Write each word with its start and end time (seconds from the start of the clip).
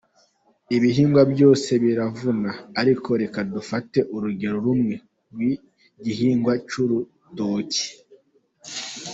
Ibihingwa 0.75 1.21
byose 1.33 1.69
biravuna, 1.83 2.51
ariko 2.81 3.09
reka 3.21 3.39
dufate 3.53 3.99
urugero 4.15 4.57
rumwe 4.65 4.95
rw’igihingwa 5.31 6.53
cy’urutoki. 6.67 7.85